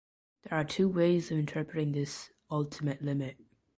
There 0.41 0.57
are 0.57 0.63
two 0.63 0.89
ways 0.89 1.29
of 1.31 1.37
interpreting 1.37 1.91
this 1.91 2.31
"ultimate 2.49 3.03
limit". 3.03 3.37